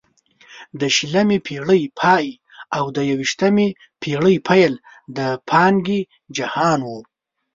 [0.79, 2.25] د شلمې پېړۍ پای
[2.77, 3.67] او د یوویشتمې
[4.01, 4.73] پېړۍ پیل
[5.17, 5.99] د پانګې
[6.37, 6.99] جهان وو.